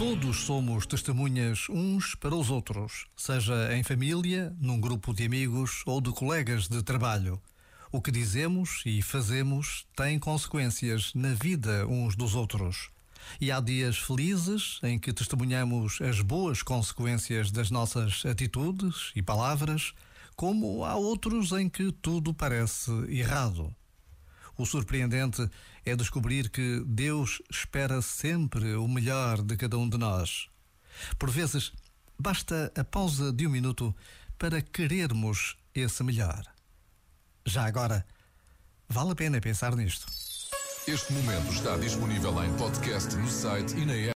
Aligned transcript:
Todos 0.00 0.44
somos 0.46 0.86
testemunhas 0.86 1.66
uns 1.68 2.14
para 2.14 2.34
os 2.34 2.48
outros, 2.48 3.04
seja 3.14 3.76
em 3.76 3.82
família, 3.82 4.50
num 4.58 4.80
grupo 4.80 5.12
de 5.12 5.26
amigos 5.26 5.82
ou 5.84 6.00
de 6.00 6.10
colegas 6.10 6.68
de 6.68 6.82
trabalho. 6.82 7.38
O 7.92 8.00
que 8.00 8.10
dizemos 8.10 8.82
e 8.86 9.02
fazemos 9.02 9.86
tem 9.94 10.18
consequências 10.18 11.12
na 11.12 11.34
vida 11.34 11.86
uns 11.86 12.16
dos 12.16 12.34
outros. 12.34 12.88
E 13.38 13.52
há 13.52 13.60
dias 13.60 13.98
felizes 13.98 14.80
em 14.82 14.98
que 14.98 15.12
testemunhamos 15.12 16.00
as 16.00 16.22
boas 16.22 16.62
consequências 16.62 17.50
das 17.50 17.70
nossas 17.70 18.24
atitudes 18.24 19.12
e 19.14 19.20
palavras, 19.20 19.92
como 20.34 20.82
há 20.82 20.96
outros 20.96 21.52
em 21.52 21.68
que 21.68 21.92
tudo 21.92 22.32
parece 22.32 22.90
errado. 23.10 23.70
O 24.60 24.66
surpreendente 24.66 25.50
é 25.86 25.96
descobrir 25.96 26.50
que 26.50 26.84
Deus 26.86 27.40
espera 27.50 28.02
sempre 28.02 28.74
o 28.74 28.86
melhor 28.86 29.40
de 29.40 29.56
cada 29.56 29.78
um 29.78 29.88
de 29.88 29.96
nós. 29.96 30.50
Por 31.18 31.30
vezes, 31.30 31.72
basta 32.18 32.70
a 32.76 32.84
pausa 32.84 33.32
de 33.32 33.46
um 33.46 33.50
minuto 33.50 33.96
para 34.38 34.60
querermos 34.60 35.56
esse 35.74 36.04
melhor. 36.04 36.44
Já 37.46 37.64
agora, 37.64 38.06
vale 38.86 39.12
a 39.12 39.14
pena 39.14 39.40
pensar 39.40 39.74
nisto. 39.74 40.06
Este 40.86 41.10
momento 41.14 41.50
está 41.54 41.78
disponível 41.78 42.44
em 42.44 42.54
podcast 42.58 43.16
no 43.16 43.30
site 43.30 43.78
e 43.78 43.86
na 43.86 43.94
app. 43.94 44.08